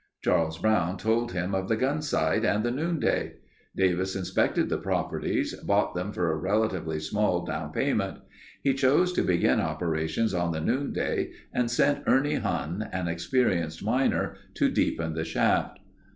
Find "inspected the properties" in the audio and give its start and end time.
4.15-5.53